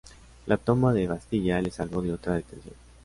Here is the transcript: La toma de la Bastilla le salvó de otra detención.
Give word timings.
La 0.47 0.57
toma 0.57 0.95
de 0.95 1.03
la 1.03 1.09
Bastilla 1.13 1.61
le 1.61 1.69
salvó 1.69 2.01
de 2.01 2.11
otra 2.11 2.33
detención. 2.33 2.73